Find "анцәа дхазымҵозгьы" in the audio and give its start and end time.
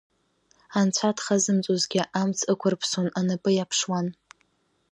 0.79-2.01